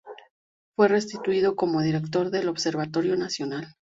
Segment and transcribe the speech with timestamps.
[0.75, 3.75] Fue restituido como Director del Observatorio Nacional.